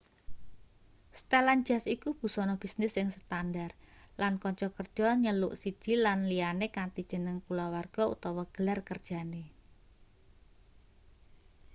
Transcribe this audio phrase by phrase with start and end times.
[1.17, 3.71] setelan jas iku busana bisnis sing standar
[4.21, 9.43] lan kanca kerja njeluk siji lan liyane kanthi jeneng kulawarga utawa gelar kerjane